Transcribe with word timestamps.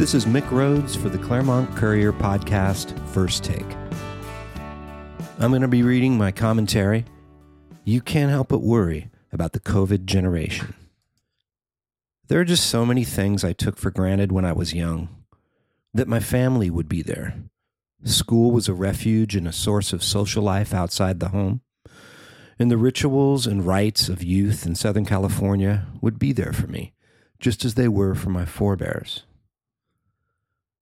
This 0.00 0.14
is 0.14 0.24
Mick 0.24 0.50
Rhodes 0.50 0.96
for 0.96 1.10
the 1.10 1.18
Claremont 1.18 1.76
Courier 1.76 2.10
podcast, 2.10 2.98
First 3.08 3.44
Take. 3.44 3.66
I'm 5.38 5.50
going 5.50 5.60
to 5.60 5.68
be 5.68 5.82
reading 5.82 6.16
my 6.16 6.32
commentary. 6.32 7.04
You 7.84 8.00
can't 8.00 8.30
help 8.30 8.48
but 8.48 8.62
worry 8.62 9.10
about 9.30 9.52
the 9.52 9.60
COVID 9.60 10.06
generation. 10.06 10.72
There 12.28 12.40
are 12.40 12.46
just 12.46 12.70
so 12.70 12.86
many 12.86 13.04
things 13.04 13.44
I 13.44 13.52
took 13.52 13.76
for 13.76 13.90
granted 13.90 14.32
when 14.32 14.46
I 14.46 14.54
was 14.54 14.72
young 14.72 15.10
that 15.92 16.08
my 16.08 16.18
family 16.18 16.70
would 16.70 16.88
be 16.88 17.02
there. 17.02 17.34
School 18.02 18.52
was 18.52 18.68
a 18.68 18.74
refuge 18.74 19.36
and 19.36 19.46
a 19.46 19.52
source 19.52 19.92
of 19.92 20.02
social 20.02 20.42
life 20.42 20.72
outside 20.72 21.20
the 21.20 21.28
home. 21.28 21.60
And 22.58 22.70
the 22.70 22.78
rituals 22.78 23.46
and 23.46 23.66
rites 23.66 24.08
of 24.08 24.22
youth 24.22 24.64
in 24.64 24.76
Southern 24.76 25.04
California 25.04 25.88
would 26.00 26.18
be 26.18 26.32
there 26.32 26.54
for 26.54 26.68
me, 26.68 26.94
just 27.38 27.66
as 27.66 27.74
they 27.74 27.86
were 27.86 28.14
for 28.14 28.30
my 28.30 28.46
forebears. 28.46 29.24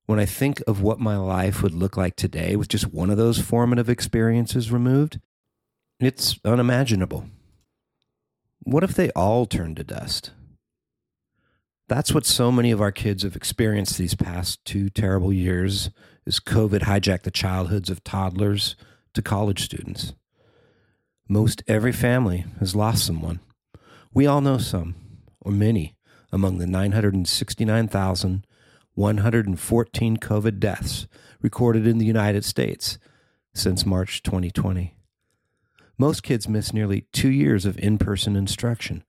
When 0.08 0.18
I 0.18 0.24
think 0.24 0.62
of 0.66 0.80
what 0.80 0.98
my 0.98 1.18
life 1.18 1.62
would 1.62 1.74
look 1.74 1.98
like 1.98 2.16
today 2.16 2.56
with 2.56 2.68
just 2.68 2.94
one 2.94 3.10
of 3.10 3.18
those 3.18 3.38
formative 3.38 3.90
experiences 3.90 4.72
removed, 4.72 5.20
it's 6.00 6.38
unimaginable. 6.46 7.26
What 8.60 8.82
if 8.82 8.94
they 8.94 9.10
all 9.10 9.44
turned 9.44 9.76
to 9.76 9.84
dust? 9.84 10.30
That's 11.88 12.14
what 12.14 12.24
so 12.24 12.50
many 12.50 12.70
of 12.70 12.80
our 12.80 12.90
kids 12.90 13.22
have 13.22 13.36
experienced 13.36 13.98
these 13.98 14.14
past 14.14 14.64
two 14.64 14.88
terrible 14.88 15.30
years 15.30 15.90
as 16.26 16.40
COVID 16.40 16.84
hijacked 16.84 17.24
the 17.24 17.30
childhoods 17.30 17.90
of 17.90 18.02
toddlers 18.02 18.76
to 19.12 19.20
college 19.20 19.62
students. 19.62 20.14
Most 21.28 21.62
every 21.68 21.92
family 21.92 22.46
has 22.60 22.74
lost 22.74 23.04
someone. 23.04 23.40
We 24.14 24.26
all 24.26 24.40
know 24.40 24.56
some, 24.56 24.94
or 25.38 25.52
many, 25.52 25.96
among 26.32 26.56
the 26.56 26.66
969,114 28.98 30.16
COVID 30.16 30.58
deaths 30.58 31.06
recorded 31.40 31.86
in 31.86 31.98
the 31.98 32.04
United 32.04 32.44
States 32.44 32.98
since 33.54 33.86
March 33.86 34.24
2020. 34.24 34.96
Most 35.96 36.24
kids 36.24 36.48
miss 36.48 36.72
nearly 36.72 37.06
two 37.12 37.30
years 37.30 37.64
of 37.64 37.78
in 37.78 37.98
person 37.98 38.34
instruction, 38.34 39.04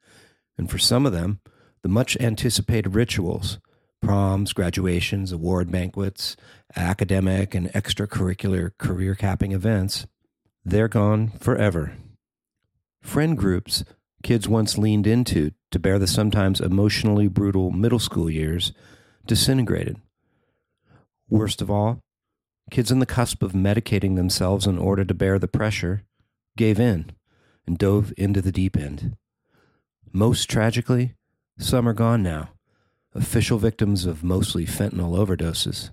and 0.60 0.70
for 0.70 0.78
some 0.78 1.08
of 1.08 1.12
them, 1.12 1.40
the 1.82 1.90
much 1.90 2.16
anticipated 2.20 2.94
rituals 2.94 3.58
proms, 4.00 4.54
graduations, 4.54 5.32
award 5.32 5.72
banquets, 5.72 6.38
academic 6.76 7.56
and 7.56 7.72
extracurricular 7.74 8.72
career 8.78 9.16
capping 9.16 9.52
events 9.52 10.06
they're 10.64 10.88
gone 10.88 11.30
forever. 11.40 11.94
Friend 13.02 13.36
groups 13.36 13.84
kids 14.22 14.48
once 14.48 14.78
leaned 14.78 15.08
into 15.08 15.52
to 15.72 15.80
bear 15.80 15.98
the 15.98 16.06
sometimes 16.06 16.62
emotionally 16.62 17.28
brutal 17.28 17.72
middle 17.72 17.98
school 17.98 18.30
years 18.30 18.72
disintegrated. 19.26 19.98
Worst 21.30 21.62
of 21.62 21.70
all, 21.70 22.00
kids 22.72 22.92
on 22.92 23.00
the 23.00 23.06
cusp 23.06 23.44
of 23.44 23.54
medicating 23.54 24.16
themselves 24.16 24.66
in 24.66 24.78
order 24.78 25.06
to 25.06 25.14
bear 25.14 25.40
the 25.40 25.48
pressure 25.48 26.04
gave 26.58 26.80
in 26.80 27.12
and 27.66 27.78
dove 27.78 28.14
into 28.18 28.42
the 28.42 28.52
deep 28.52 28.76
end. 28.76 29.16
Most 30.12 30.50
tragically, 30.50 31.16
some 31.58 31.88
are 31.88 31.94
gone 31.94 32.24
now, 32.24 32.50
official 33.14 33.60
victims 33.60 34.06
of 34.06 34.24
mostly 34.24 34.66
fentanyl 34.66 35.18
overdoses. 35.18 35.92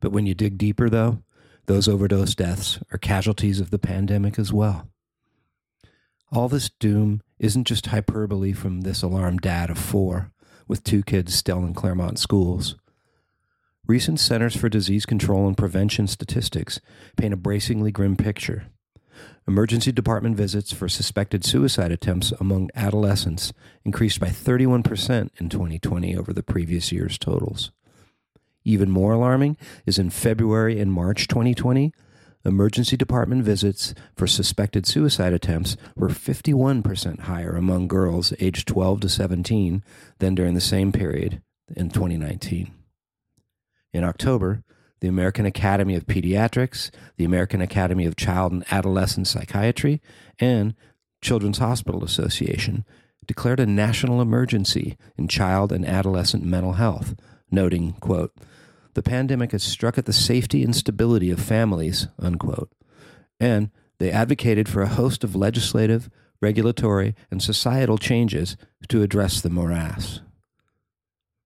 But 0.00 0.12
when 0.12 0.26
you 0.26 0.34
dig 0.34 0.56
deeper, 0.58 0.88
though, 0.88 1.22
those 1.66 1.88
overdose 1.88 2.34
deaths 2.34 2.78
are 2.92 2.98
casualties 2.98 3.60
of 3.60 3.70
the 3.70 3.78
pandemic 3.78 4.38
as 4.38 4.52
well. 4.52 4.88
All 6.32 6.48
this 6.48 6.70
doom 6.78 7.20
isn't 7.38 7.66
just 7.66 7.86
hyperbole 7.86 8.52
from 8.52 8.82
this 8.82 9.02
alarmed 9.02 9.40
dad 9.40 9.70
of 9.70 9.78
four 9.78 10.30
with 10.68 10.84
two 10.84 11.02
kids 11.02 11.34
still 11.34 11.64
in 11.64 11.74
Claremont 11.74 12.18
schools. 12.18 12.76
Recent 13.86 14.20
Centers 14.20 14.54
for 14.54 14.68
Disease 14.68 15.06
Control 15.06 15.48
and 15.48 15.56
Prevention 15.56 16.06
statistics 16.06 16.78
paint 17.16 17.32
a 17.32 17.38
bracingly 17.38 17.90
grim 17.90 18.16
picture. 18.16 18.66
Emergency 19.46 19.90
department 19.90 20.36
visits 20.36 20.72
for 20.72 20.88
suspected 20.88 21.42
suicide 21.42 21.90
attempts 21.90 22.32
among 22.32 22.68
adolescents 22.74 23.52
increased 23.84 24.20
by 24.20 24.28
31% 24.28 25.30
in 25.40 25.48
2020 25.48 26.16
over 26.16 26.34
the 26.34 26.42
previous 26.42 26.92
year's 26.92 27.16
totals. 27.16 27.72
Even 28.62 28.90
more 28.90 29.14
alarming 29.14 29.56
is 29.86 29.98
in 29.98 30.10
February 30.10 30.78
and 30.78 30.92
March 30.92 31.26
2020, 31.26 31.92
emergency 32.44 32.96
department 32.96 33.44
visits 33.44 33.94
for 34.16 34.26
suspected 34.26 34.86
suicide 34.86 35.32
attempts 35.32 35.76
were 35.96 36.08
51% 36.08 37.20
higher 37.20 37.56
among 37.56 37.88
girls 37.88 38.32
aged 38.40 38.68
12 38.68 39.00
to 39.00 39.08
17 39.08 39.82
than 40.18 40.34
during 40.34 40.54
the 40.54 40.60
same 40.60 40.92
period 40.92 41.42
in 41.74 41.90
2019. 41.90 42.72
In 43.92 44.04
October, 44.04 44.62
the 45.00 45.08
American 45.08 45.46
Academy 45.46 45.94
of 45.94 46.06
Pediatrics, 46.06 46.90
the 47.16 47.24
American 47.24 47.60
Academy 47.60 48.04
of 48.04 48.16
Child 48.16 48.52
and 48.52 48.64
Adolescent 48.70 49.26
Psychiatry, 49.26 50.00
and 50.38 50.74
Children's 51.20 51.58
Hospital 51.58 52.04
Association 52.04 52.84
declared 53.26 53.60
a 53.60 53.66
national 53.66 54.20
emergency 54.20 54.96
in 55.16 55.28
child 55.28 55.70
and 55.70 55.86
adolescent 55.86 56.44
mental 56.44 56.74
health, 56.74 57.14
noting, 57.50 57.92
quote, 57.94 58.34
the 58.94 59.02
pandemic 59.02 59.52
has 59.52 59.62
struck 59.62 59.98
at 59.98 60.06
the 60.06 60.12
safety 60.12 60.62
and 60.62 60.74
stability 60.74 61.30
of 61.30 61.40
families, 61.40 62.08
unquote. 62.18 62.70
And 63.40 63.70
they 63.98 64.10
advocated 64.10 64.68
for 64.68 64.82
a 64.82 64.88
host 64.88 65.24
of 65.24 65.36
legislative, 65.36 66.10
regulatory, 66.40 67.14
and 67.30 67.42
societal 67.42 67.98
changes 67.98 68.56
to 68.88 69.02
address 69.02 69.40
the 69.40 69.50
morass. 69.50 70.20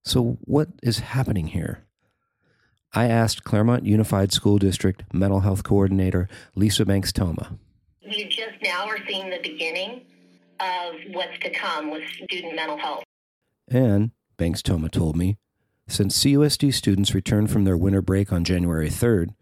So, 0.05 0.39
what 0.43 0.69
is 0.83 0.99
happening 1.01 1.49
here? 1.49 1.85
I 2.93 3.07
asked 3.07 3.45
Claremont 3.45 3.87
Unified 3.87 4.33
School 4.33 4.59
District 4.59 5.03
Mental 5.15 5.41
Health 5.41 5.63
Coordinator 5.63 6.29
Lisa 6.55 6.85
Banks 6.85 7.13
Toma. 7.13 7.57
We 8.05 8.25
just 8.25 8.63
now 8.63 8.87
are 8.87 8.99
seeing 9.07 9.31
the 9.31 9.41
beginning 9.43 10.03
of 10.61 10.95
what's 11.13 11.39
to 11.41 11.51
come 11.51 11.91
with 11.91 12.03
student 12.25 12.55
mental 12.55 12.77
health. 12.77 13.05
And, 13.69 14.11
Banks 14.37 14.63
Toma 14.63 14.89
told 14.89 15.17
me, 15.17 15.39
since 15.93 16.19
CUSD 16.19 16.73
students 16.73 17.15
returned 17.15 17.51
from 17.51 17.65
their 17.65 17.77
winter 17.77 18.01
break 18.01 18.33
on 18.33 18.45
January 18.45 18.89
3rd, 18.89 19.35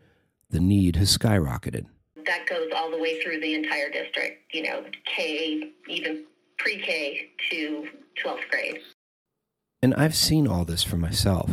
the 0.50 0.58
need 0.58 0.96
has 0.96 1.16
skyrocketed. 1.16 1.86
That 2.26 2.46
goes 2.48 2.70
all 2.74 2.90
the 2.90 2.98
way 2.98 3.22
through 3.22 3.40
the 3.40 3.54
entire 3.54 3.88
district, 3.88 4.52
you 4.52 4.64
know, 4.64 4.84
K, 5.06 5.72
even 5.88 6.24
pre 6.58 6.78
K 6.80 7.30
to 7.50 7.88
12th 8.22 8.48
grade. 8.50 8.78
And 9.80 9.94
I've 9.94 10.16
seen 10.16 10.48
all 10.48 10.64
this 10.64 10.82
for 10.82 10.96
myself. 10.96 11.50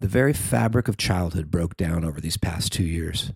The 0.00 0.08
very 0.08 0.32
fabric 0.32 0.88
of 0.88 0.96
childhood 0.96 1.50
broke 1.50 1.76
down 1.76 2.04
over 2.04 2.20
these 2.20 2.36
past 2.36 2.72
two 2.72 2.84
years. 2.84 3.32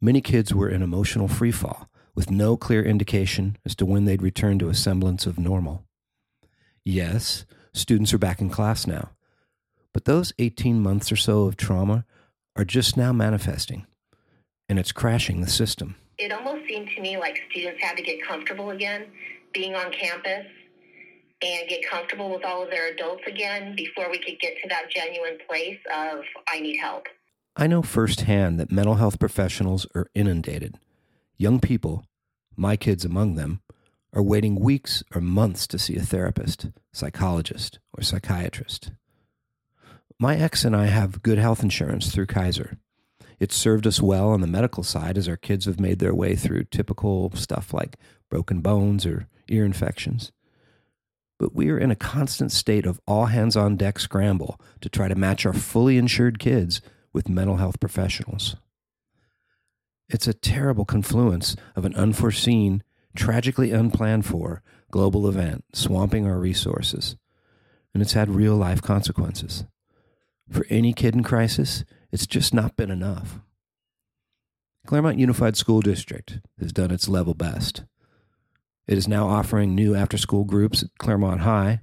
Many 0.00 0.20
kids 0.20 0.54
were 0.54 0.68
in 0.68 0.82
emotional 0.82 1.28
freefall, 1.28 1.88
with 2.14 2.30
no 2.30 2.56
clear 2.56 2.82
indication 2.82 3.58
as 3.66 3.74
to 3.76 3.86
when 3.86 4.06
they'd 4.06 4.22
return 4.22 4.58
to 4.60 4.70
a 4.70 4.74
semblance 4.74 5.26
of 5.26 5.38
normal. 5.38 5.84
Yes, 6.84 7.44
students 7.72 8.14
are 8.14 8.18
back 8.18 8.40
in 8.40 8.50
class 8.50 8.86
now, 8.86 9.10
but 9.92 10.04
those 10.04 10.32
18 10.38 10.80
months 10.80 11.12
or 11.12 11.16
so 11.16 11.42
of 11.44 11.56
trauma 11.56 12.04
are 12.56 12.64
just 12.64 12.96
now 12.96 13.12
manifesting, 13.12 13.86
and 14.68 14.78
it's 14.78 14.92
crashing 14.92 15.40
the 15.40 15.50
system. 15.50 15.96
It 16.18 16.32
almost 16.32 16.66
seemed 16.68 16.88
to 16.94 17.00
me 17.00 17.16
like 17.16 17.38
students 17.50 17.82
had 17.82 17.96
to 17.96 18.02
get 18.02 18.22
comfortable 18.26 18.70
again 18.70 19.06
being 19.52 19.74
on 19.74 19.92
campus 19.92 20.46
and 21.42 21.68
get 21.68 21.80
comfortable 21.88 22.30
with 22.30 22.44
all 22.44 22.62
of 22.62 22.70
their 22.70 22.92
adults 22.92 23.22
again 23.26 23.74
before 23.76 24.10
we 24.10 24.18
could 24.18 24.38
get 24.40 24.54
to 24.62 24.68
that 24.68 24.90
genuine 24.90 25.38
place 25.48 25.78
of, 25.92 26.20
I 26.48 26.60
need 26.60 26.76
help. 26.78 27.06
I 27.56 27.66
know 27.66 27.82
firsthand 27.82 28.58
that 28.60 28.72
mental 28.72 28.94
health 28.94 29.18
professionals 29.18 29.86
are 29.94 30.06
inundated. 30.14 30.78
Young 31.36 31.60
people, 31.60 32.06
my 32.56 32.76
kids 32.76 33.04
among 33.04 33.34
them, 33.34 33.60
are 34.14 34.22
waiting 34.22 34.60
weeks 34.60 35.02
or 35.14 35.20
months 35.20 35.66
to 35.66 35.78
see 35.78 35.96
a 35.96 36.02
therapist, 36.02 36.68
psychologist, 36.92 37.78
or 37.96 38.02
psychiatrist. 38.02 38.92
My 40.22 40.36
ex 40.36 40.64
and 40.64 40.76
I 40.76 40.86
have 40.86 41.22
good 41.22 41.38
health 41.38 41.64
insurance 41.64 42.12
through 42.12 42.26
Kaiser. 42.26 42.78
It's 43.40 43.56
served 43.56 43.88
us 43.88 44.00
well 44.00 44.28
on 44.28 44.40
the 44.40 44.46
medical 44.46 44.84
side 44.84 45.18
as 45.18 45.26
our 45.26 45.36
kids 45.36 45.64
have 45.64 45.80
made 45.80 45.98
their 45.98 46.14
way 46.14 46.36
through 46.36 46.64
typical 46.70 47.32
stuff 47.34 47.74
like 47.74 47.96
broken 48.30 48.60
bones 48.60 49.04
or 49.04 49.26
ear 49.48 49.64
infections 49.64 50.30
but 51.42 51.56
we 51.56 51.70
are 51.70 51.78
in 51.78 51.90
a 51.90 51.96
constant 51.96 52.52
state 52.52 52.86
of 52.86 53.00
all 53.04 53.26
hands 53.26 53.56
on 53.56 53.76
deck 53.76 53.98
scramble 53.98 54.60
to 54.80 54.88
try 54.88 55.08
to 55.08 55.16
match 55.16 55.44
our 55.44 55.52
fully 55.52 55.98
insured 55.98 56.38
kids 56.38 56.80
with 57.12 57.28
mental 57.28 57.56
health 57.56 57.80
professionals. 57.80 58.54
It's 60.08 60.28
a 60.28 60.34
terrible 60.34 60.84
confluence 60.84 61.56
of 61.74 61.84
an 61.84 61.96
unforeseen, 61.96 62.84
tragically 63.16 63.72
unplanned 63.72 64.24
for 64.24 64.62
global 64.92 65.28
event 65.28 65.64
swamping 65.72 66.28
our 66.28 66.38
resources, 66.38 67.16
and 67.92 68.00
it's 68.00 68.12
had 68.12 68.30
real 68.30 68.54
life 68.54 68.80
consequences. 68.80 69.64
For 70.50 70.66
any 70.68 70.92
kid 70.92 71.14
in 71.14 71.22
crisis, 71.22 71.84
it's 72.10 72.26
just 72.26 72.52
not 72.52 72.76
been 72.76 72.90
enough. 72.90 73.40
Claremont 74.86 75.18
Unified 75.18 75.56
School 75.56 75.80
District 75.80 76.40
has 76.58 76.72
done 76.72 76.90
its 76.90 77.08
level 77.08 77.34
best. 77.34 77.84
It 78.86 78.98
is 78.98 79.06
now 79.06 79.28
offering 79.28 79.74
new 79.74 79.94
after 79.94 80.18
school 80.18 80.44
groups 80.44 80.82
at 80.82 80.90
Claremont 80.98 81.42
High, 81.42 81.80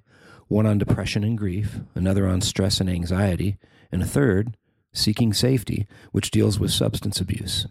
one 0.47 0.65
on 0.65 0.77
depression 0.77 1.23
and 1.23 1.37
grief, 1.37 1.79
another 1.95 2.27
on 2.27 2.41
stress 2.41 2.81
and 2.81 2.89
anxiety, 2.89 3.57
and 3.91 4.03
a 4.03 4.07
third, 4.07 4.57
Seeking 4.93 5.33
Safety, 5.33 5.87
which 6.11 6.31
deals 6.31 6.59
with 6.59 6.71
substance 6.71 7.21
abuse. 7.21 7.67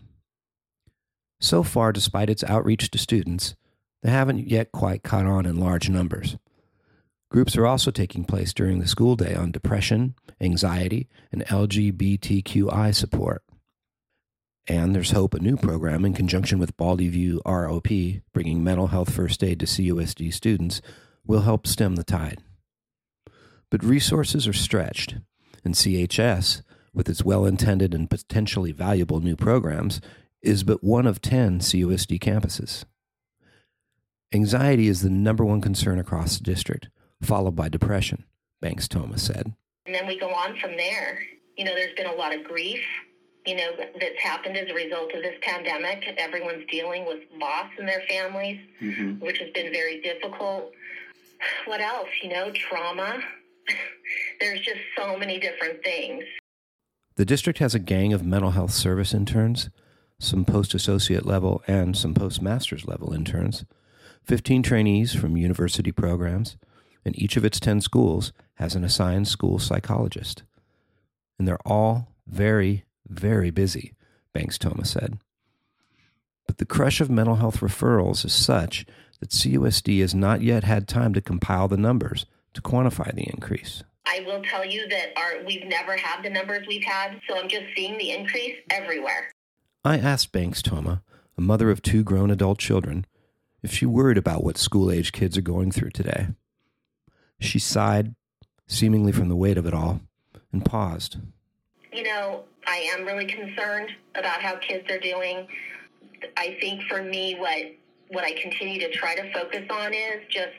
So 1.41 1.62
far, 1.62 1.93
despite 1.93 2.31
its 2.31 2.44
outreach 2.44 2.91
to 2.91 2.99
students, 2.99 3.55
they 4.02 4.11
haven't 4.11 4.49
yet 4.49 4.73
quite 4.73 5.02
caught 5.02 5.26
on 5.26 5.44
in 5.44 5.61
large 5.61 5.88
numbers. 5.91 6.37
Groups 7.30 7.56
are 7.56 7.66
also 7.66 7.90
taking 7.90 8.25
place 8.25 8.54
during 8.54 8.78
the 8.78 8.88
school 8.88 9.14
day 9.14 9.34
on 9.34 9.52
depression, 9.52 10.14
anxiety, 10.40 11.08
and 11.30 11.44
LGBTQI 11.46 12.94
support. 12.94 13.42
And 14.66 14.94
there's 14.94 15.10
hope 15.10 15.34
a 15.34 15.38
new 15.38 15.56
program 15.56 16.04
in 16.04 16.14
conjunction 16.14 16.58
with 16.58 16.76
Baldy 16.76 17.08
View 17.08 17.40
ROP, 17.44 18.22
bringing 18.32 18.64
mental 18.64 18.88
health 18.88 19.12
first 19.12 19.42
aid 19.44 19.60
to 19.60 19.66
CUSD 19.66 20.32
students, 20.32 20.80
will 21.26 21.42
help 21.42 21.66
stem 21.66 21.96
the 21.96 22.04
tide. 22.04 22.42
But 23.70 23.84
resources 23.84 24.48
are 24.48 24.54
stretched, 24.54 25.16
and 25.64 25.74
CHS, 25.74 26.62
with 26.94 27.08
its 27.08 27.24
well 27.24 27.44
intended 27.44 27.94
and 27.94 28.08
potentially 28.08 28.72
valuable 28.72 29.20
new 29.20 29.36
programs, 29.36 30.00
is 30.42 30.64
but 30.64 30.82
one 30.82 31.06
of 31.06 31.20
10 31.20 31.60
CUSD 31.60 32.19
campuses. 32.19 32.84
Anxiety 34.32 34.88
is 34.88 35.02
the 35.02 35.10
number 35.10 35.44
one 35.44 35.60
concern 35.60 35.98
across 35.98 36.36
the 36.36 36.44
district, 36.44 36.88
followed 37.23 37.56
by 37.56 37.69
depression, 37.69 38.25
Banks 38.61 38.88
Toma 38.88 39.19
said. 39.19 39.53
And 39.87 39.94
then 39.94 40.06
we 40.06 40.19
go 40.19 40.29
on 40.29 40.56
from 40.59 40.76
there. 40.76 41.20
You 41.56 41.65
know, 41.65 41.75
there's 41.75 41.94
been 41.94 42.06
a 42.06 42.15
lot 42.15 42.35
of 42.35 42.44
grief, 42.44 42.81
you 43.49 43.56
know, 43.56 43.70
that's 43.99 44.20
happened 44.20 44.59
as 44.59 44.69
a 44.69 44.75
result 44.75 45.15
of 45.15 45.23
this 45.23 45.37
pandemic. 45.41 46.05
Everyone's 46.19 46.67
dealing 46.70 47.06
with 47.06 47.20
loss 47.41 47.70
in 47.79 47.87
their 47.87 48.03
families, 48.06 48.61
mm-hmm. 48.81 49.25
which 49.25 49.38
has 49.38 49.50
been 49.55 49.73
very 49.73 50.03
difficult. 50.03 50.73
What 51.65 51.81
else? 51.81 52.09
You 52.23 52.29
know, 52.29 52.53
trauma. 52.53 53.20
there's 54.41 54.61
just 54.61 54.81
so 54.99 55.17
many 55.17 55.41
different 55.41 55.82
things. 55.82 56.25
The 57.17 57.25
district 57.25 57.59
has 57.61 57.75
a 57.75 57.79
gang 57.79 58.12
of 58.12 58.23
mental 58.23 58.50
health 58.50 58.73
service 58.73 59.15
interns, 59.15 59.70
some 60.20 60.44
post 60.44 60.75
associate 60.75 61.25
level 61.25 61.62
and 61.67 61.97
some 61.97 62.12
postmaster's 62.12 62.87
level 62.87 63.15
interns, 63.15 63.65
15 64.25 64.62
trainees 64.62 65.15
from 65.15 65.38
university 65.38 65.91
programs, 65.91 66.59
and 67.04 67.18
each 67.18 67.36
of 67.36 67.44
its 67.44 67.60
10 67.60 67.80
schools 67.80 68.32
has 68.54 68.74
an 68.74 68.84
assigned 68.84 69.28
school 69.28 69.58
psychologist. 69.58 70.42
And 71.38 71.46
they're 71.46 71.66
all 71.66 72.12
very, 72.26 72.84
very 73.08 73.50
busy, 73.50 73.94
Banks 74.32 74.58
Toma 74.58 74.84
said. 74.84 75.18
But 76.46 76.58
the 76.58 76.66
crush 76.66 77.00
of 77.00 77.10
mental 77.10 77.36
health 77.36 77.60
referrals 77.60 78.24
is 78.24 78.32
such 78.32 78.86
that 79.20 79.30
CUSD 79.30 80.00
has 80.00 80.14
not 80.14 80.42
yet 80.42 80.64
had 80.64 80.88
time 80.88 81.14
to 81.14 81.20
compile 81.20 81.68
the 81.68 81.76
numbers 81.76 82.26
to 82.54 82.62
quantify 82.62 83.14
the 83.14 83.28
increase. 83.28 83.82
I 84.06 84.20
will 84.26 84.42
tell 84.42 84.64
you 84.64 84.88
that 84.88 85.12
our 85.16 85.44
we've 85.44 85.66
never 85.66 85.96
had 85.96 86.22
the 86.22 86.30
numbers 86.30 86.66
we've 86.66 86.84
had, 86.84 87.20
so 87.28 87.38
I'm 87.38 87.48
just 87.48 87.66
seeing 87.76 87.98
the 87.98 88.10
increase 88.10 88.56
everywhere. 88.70 89.30
I 89.84 89.98
asked 89.98 90.32
Banks 90.32 90.62
Toma, 90.62 91.02
a 91.36 91.40
mother 91.40 91.70
of 91.70 91.82
two 91.82 92.02
grown 92.02 92.30
adult 92.30 92.58
children, 92.58 93.06
if 93.62 93.72
she 93.72 93.86
worried 93.86 94.18
about 94.18 94.42
what 94.42 94.56
school 94.56 94.90
age 94.90 95.12
kids 95.12 95.36
are 95.36 95.42
going 95.42 95.70
through 95.70 95.90
today. 95.90 96.28
She 97.40 97.58
sighed, 97.58 98.14
seemingly 98.67 99.12
from 99.12 99.29
the 99.29 99.37
weight 99.37 99.58
of 99.58 99.67
it 99.67 99.75
all, 99.75 100.00
and 100.52 100.64
paused. 100.64 101.19
You 101.93 102.02
know, 102.02 102.44
I 102.67 102.88
am 102.93 103.05
really 103.05 103.26
concerned 103.26 103.90
about 104.14 104.43
how 104.43 104.56
kids 104.56 104.90
are 104.90 105.00
doing. 105.00 105.46
I 106.37 106.56
think 106.61 106.82
for 106.88 107.02
me, 107.02 107.37
what 107.38 107.75
what 108.11 108.25
I 108.25 108.32
continue 108.40 108.81
to 108.81 108.90
try 108.90 109.14
to 109.14 109.32
focus 109.32 109.67
on 109.70 109.93
is 109.93 110.23
just 110.31 110.56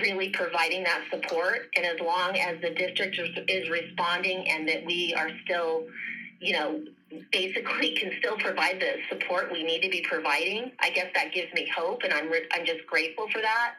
really 0.00 0.30
providing 0.30 0.84
that 0.84 1.02
support. 1.10 1.68
And 1.76 1.86
as 1.86 2.00
long 2.00 2.36
as 2.36 2.60
the 2.60 2.70
district 2.70 3.18
is 3.48 3.70
responding 3.70 4.48
and 4.48 4.68
that 4.68 4.84
we 4.84 5.14
are 5.16 5.30
still, 5.44 5.86
you 6.40 6.52
know, 6.52 6.84
basically 7.32 7.92
can 8.00 8.12
still 8.18 8.36
provide 8.38 8.80
the 8.80 8.96
support 9.08 9.52
we 9.52 9.62
need 9.62 9.82
to 9.82 9.88
be 9.88 10.04
providing, 10.08 10.72
I 10.80 10.90
guess 10.90 11.08
that 11.14 11.32
gives 11.32 11.52
me 11.54 11.68
hope, 11.74 12.02
and 12.02 12.12
I'm 12.12 12.30
re- 12.30 12.48
I'm 12.52 12.66
just 12.66 12.86
grateful 12.86 13.28
for 13.32 13.40
that. 13.40 13.74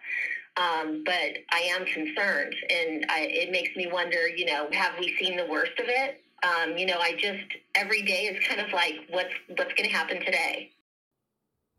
Um, 0.59 1.03
but 1.05 1.37
I 1.51 1.71
am 1.73 1.85
concerned, 1.85 2.53
and 2.69 3.05
I, 3.09 3.21
it 3.31 3.51
makes 3.51 3.75
me 3.75 3.87
wonder. 3.87 4.27
You 4.27 4.45
know, 4.45 4.67
have 4.71 4.93
we 4.99 5.15
seen 5.17 5.37
the 5.37 5.45
worst 5.45 5.71
of 5.79 5.85
it? 5.87 6.21
Um, 6.43 6.77
you 6.77 6.85
know, 6.85 6.99
I 6.99 7.13
just 7.13 7.45
every 7.75 8.01
day 8.01 8.25
is 8.25 8.45
kind 8.45 8.59
of 8.59 8.71
like, 8.73 8.95
what's 9.09 9.33
what's 9.47 9.73
going 9.73 9.89
to 9.89 9.95
happen 9.95 10.19
today? 10.19 10.71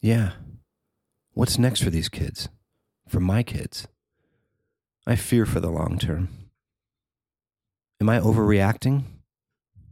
Yeah, 0.00 0.32
what's 1.35 1.59
next 1.59 1.82
for 1.82 1.91
these 1.91 2.09
kids? 2.09 2.49
For 3.06 3.21
my 3.21 3.43
kids? 3.43 3.87
I 5.06 5.17
fear 5.17 5.44
for 5.44 5.61
the 5.61 5.71
long 5.71 5.99
term. 5.99 6.29
Am 8.00 8.09
I 8.09 8.19
overreacting? 8.19 9.05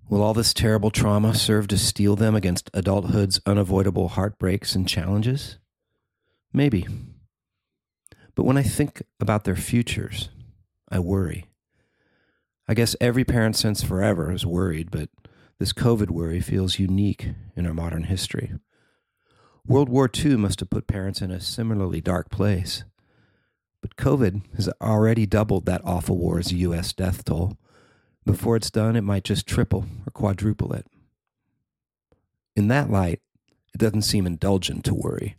Will 0.08 0.22
all 0.22 0.32
this 0.32 0.54
terrible 0.54 0.90
trauma 0.90 1.34
serve 1.34 1.68
to 1.68 1.76
steel 1.76 2.16
them 2.16 2.34
against 2.34 2.70
adulthood's 2.72 3.40
unavoidable 3.44 4.08
heartbreaks 4.08 4.74
and 4.74 4.88
challenges? 4.88 5.58
Maybe. 6.54 6.86
But 8.38 8.44
when 8.44 8.56
I 8.56 8.62
think 8.62 9.02
about 9.18 9.42
their 9.42 9.56
futures, 9.56 10.28
I 10.88 11.00
worry. 11.00 11.46
I 12.68 12.74
guess 12.74 12.94
every 13.00 13.24
parent 13.24 13.56
since 13.56 13.82
forever 13.82 14.30
is 14.30 14.46
worried, 14.46 14.92
but 14.92 15.08
this 15.58 15.72
COVID 15.72 16.10
worry 16.10 16.40
feels 16.40 16.78
unique 16.78 17.30
in 17.56 17.66
our 17.66 17.74
modern 17.74 18.04
history. 18.04 18.52
World 19.66 19.88
War 19.88 20.08
II 20.16 20.36
must 20.36 20.60
have 20.60 20.70
put 20.70 20.86
parents 20.86 21.20
in 21.20 21.32
a 21.32 21.40
similarly 21.40 22.00
dark 22.00 22.30
place. 22.30 22.84
But 23.82 23.96
COVID 23.96 24.42
has 24.54 24.70
already 24.80 25.26
doubled 25.26 25.66
that 25.66 25.84
awful 25.84 26.16
war's 26.16 26.52
U.S. 26.52 26.92
death 26.92 27.24
toll. 27.24 27.58
Before 28.24 28.54
it's 28.54 28.70
done, 28.70 28.94
it 28.94 29.02
might 29.02 29.24
just 29.24 29.48
triple 29.48 29.86
or 30.06 30.12
quadruple 30.12 30.72
it. 30.74 30.86
In 32.54 32.68
that 32.68 32.88
light, 32.88 33.20
it 33.74 33.78
doesn't 33.78 34.02
seem 34.02 34.28
indulgent 34.28 34.84
to 34.84 34.94
worry, 34.94 35.38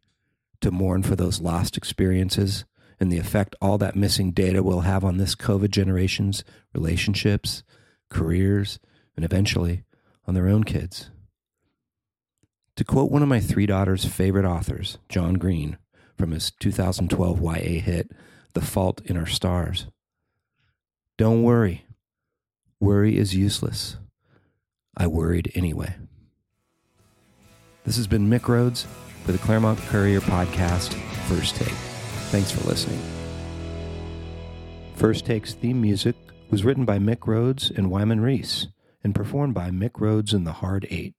to 0.60 0.69
mourn 0.69 1.02
for 1.02 1.16
those 1.16 1.40
lost 1.40 1.78
experiences 1.78 2.66
and 3.00 3.12
the 3.12 3.18
effect 3.18 3.56
all 3.62 3.78
that 3.78 3.96
missing 3.96 4.31
data 4.31 4.62
will 4.62 4.81
have 4.81 5.04
on 5.04 5.18
this 5.18 5.36
COVID 5.36 5.69
generation's 5.69 6.44
relationships, 6.74 7.63
careers, 8.10 8.80
and 9.16 9.24
eventually 9.24 9.84
on 10.28 10.34
their 10.34 10.48
own 10.48 10.63
kids. 10.63 11.10
To 12.75 12.84
quote 12.84 13.12
one 13.12 13.22
of 13.22 13.30
my 13.30 13.40
three 13.40 13.66
daughters' 13.66 14.06
favorite 14.06 14.46
authors, 14.46 14.98
John 15.10 15.36
Green, 15.36 15.78
from 16.18 16.31
his 16.31 16.51
2012 16.60 17.42
YA 17.42 17.81
hit, 17.81 18.12
The 18.54 18.62
Fault 18.62 19.02
in 19.06 19.18
Our 19.18 19.25
Stars. 19.25 19.88
Don't 21.18 21.44
worry. 21.44 21.85
Worry 22.80 23.18
is 23.18 23.35
useless. 23.35 23.97
I 24.95 25.07
worried 25.07 25.52
anyway. 25.56 25.95
This 27.83 27.97
has 27.97 28.07
been 28.07 28.30
Mick 28.30 28.47
Rhodes 28.47 28.85
for 29.26 29.31
the 29.31 29.38
Claremont 29.38 29.80
Courier 29.80 30.21
podcast, 30.21 30.94
First 31.28 31.56
Take. 31.56 31.89
Thanks 32.30 32.52
for 32.52 32.68
listening. 32.68 33.02
First 34.95 35.26
Take's 35.26 35.56
theme 35.56 35.81
music 35.81 36.16
was 36.52 36.64
written 36.64 36.86
by 36.86 37.00
Mick 37.00 37.26
Rhodes 37.26 37.71
and 37.71 37.90
Wyman 37.90 38.21
Reese 38.21 38.68
and 39.04 39.16
performed 39.16 39.56
by 39.56 39.71
Mick 39.71 40.00
Rhodes 40.00 40.31
and 40.31 40.45
the 40.45 40.54
Hard 40.54 40.86
Eight. 40.92 41.16